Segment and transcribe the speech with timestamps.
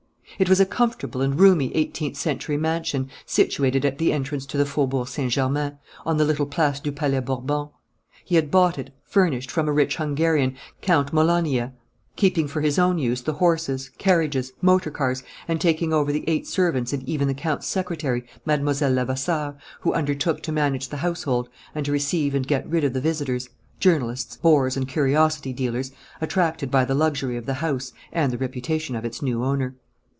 [0.39, 4.65] It was a comfortable and roomy eighteenth century mansion, situated at the entrance to the
[4.65, 7.67] Faubourg Saint Germain, on the little Place du Palais Bourbon.
[8.25, 11.71] He had bought it, furnished, from a rich Hungarian, Count Malonyi,
[12.15, 16.47] keeping for his own use the horses, carriages, motor cars, and taking over the eight
[16.47, 18.61] servants and even the count's secretary, Mlle.
[18.89, 23.01] Levasseur, who undertook to manage the household and to receive and get rid of the
[23.01, 23.47] visitors
[23.79, 28.95] journalists, bores and curiosity dealers attracted by the luxury of the house and the reputation
[28.95, 29.75] of its new owner.